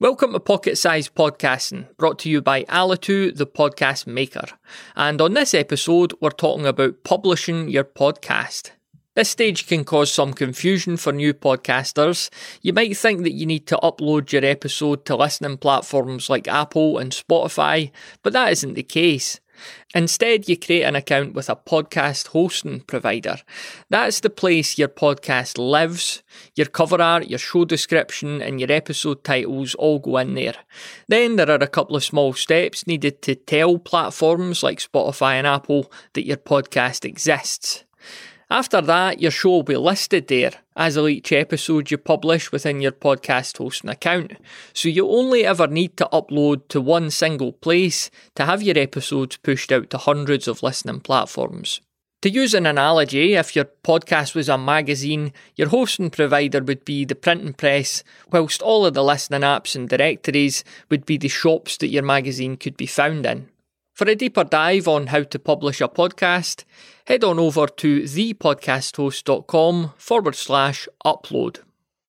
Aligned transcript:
Welcome 0.00 0.32
to 0.32 0.38
Pocket 0.38 0.78
Size 0.78 1.08
Podcasting, 1.08 1.88
brought 1.96 2.20
to 2.20 2.30
you 2.30 2.40
by 2.40 2.62
Alitu, 2.66 3.36
the 3.36 3.48
podcast 3.48 4.06
maker. 4.06 4.44
And 4.94 5.20
on 5.20 5.34
this 5.34 5.54
episode, 5.54 6.14
we're 6.20 6.30
talking 6.30 6.66
about 6.66 7.02
publishing 7.02 7.68
your 7.68 7.82
podcast. 7.82 8.70
This 9.16 9.30
stage 9.30 9.66
can 9.66 9.84
cause 9.84 10.12
some 10.12 10.34
confusion 10.34 10.98
for 10.98 11.12
new 11.12 11.34
podcasters. 11.34 12.30
You 12.62 12.72
might 12.72 12.96
think 12.96 13.24
that 13.24 13.32
you 13.32 13.44
need 13.44 13.66
to 13.66 13.80
upload 13.82 14.30
your 14.30 14.44
episode 14.44 15.04
to 15.06 15.16
listening 15.16 15.56
platforms 15.56 16.30
like 16.30 16.46
Apple 16.46 16.98
and 16.98 17.10
Spotify, 17.10 17.90
but 18.22 18.32
that 18.34 18.52
isn't 18.52 18.74
the 18.74 18.84
case. 18.84 19.40
Instead, 19.94 20.48
you 20.48 20.56
create 20.56 20.82
an 20.82 20.96
account 20.96 21.34
with 21.34 21.48
a 21.48 21.56
podcast 21.56 22.28
hosting 22.28 22.80
provider. 22.80 23.36
That's 23.88 24.20
the 24.20 24.30
place 24.30 24.78
your 24.78 24.88
podcast 24.88 25.58
lives. 25.58 26.22
Your 26.54 26.66
cover 26.66 27.00
art, 27.00 27.28
your 27.28 27.38
show 27.38 27.64
description, 27.64 28.42
and 28.42 28.60
your 28.60 28.70
episode 28.70 29.24
titles 29.24 29.74
all 29.74 29.98
go 29.98 30.18
in 30.18 30.34
there. 30.34 30.54
Then 31.08 31.36
there 31.36 31.50
are 31.50 31.54
a 31.62 31.66
couple 31.66 31.96
of 31.96 32.04
small 32.04 32.32
steps 32.32 32.86
needed 32.86 33.22
to 33.22 33.34
tell 33.34 33.78
platforms 33.78 34.62
like 34.62 34.78
Spotify 34.78 35.34
and 35.34 35.46
Apple 35.46 35.90
that 36.12 36.26
your 36.26 36.36
podcast 36.36 37.04
exists. 37.04 37.84
After 38.50 38.80
that, 38.80 39.20
your 39.20 39.30
show 39.30 39.50
will 39.50 39.62
be 39.62 39.76
listed 39.76 40.28
there, 40.28 40.52
as 40.74 40.96
each 40.96 41.32
episode 41.32 41.90
you 41.90 41.98
publish 41.98 42.50
within 42.50 42.80
your 42.80 42.92
podcast 42.92 43.58
hosting 43.58 43.90
account. 43.90 44.32
So 44.72 44.88
you 44.88 45.06
only 45.06 45.44
ever 45.44 45.66
need 45.66 45.98
to 45.98 46.08
upload 46.10 46.66
to 46.68 46.80
one 46.80 47.10
single 47.10 47.52
place 47.52 48.10
to 48.36 48.46
have 48.46 48.62
your 48.62 48.78
episodes 48.78 49.36
pushed 49.36 49.70
out 49.70 49.90
to 49.90 49.98
hundreds 49.98 50.48
of 50.48 50.62
listening 50.62 51.00
platforms. 51.00 51.82
To 52.22 52.30
use 52.30 52.54
an 52.54 52.64
analogy, 52.64 53.34
if 53.34 53.54
your 53.54 53.66
podcast 53.84 54.34
was 54.34 54.48
a 54.48 54.56
magazine, 54.56 55.34
your 55.54 55.68
hosting 55.68 56.08
provider 56.08 56.62
would 56.62 56.86
be 56.86 57.04
the 57.04 57.14
printing 57.14 57.52
press, 57.52 58.02
whilst 58.32 58.62
all 58.62 58.86
of 58.86 58.94
the 58.94 59.04
listening 59.04 59.42
apps 59.42 59.76
and 59.76 59.90
directories 59.90 60.64
would 60.90 61.04
be 61.04 61.18
the 61.18 61.28
shops 61.28 61.76
that 61.76 61.88
your 61.88 62.02
magazine 62.02 62.56
could 62.56 62.78
be 62.78 62.86
found 62.86 63.26
in. 63.26 63.50
For 63.98 64.08
a 64.08 64.14
deeper 64.14 64.44
dive 64.44 64.86
on 64.86 65.08
how 65.08 65.24
to 65.24 65.38
publish 65.40 65.80
a 65.80 65.88
podcast, 65.88 66.62
head 67.06 67.24
on 67.24 67.40
over 67.40 67.66
to 67.66 68.02
thepodcasthost.com 68.02 69.94
forward 69.98 70.36
slash 70.36 70.86
upload. 71.04 71.58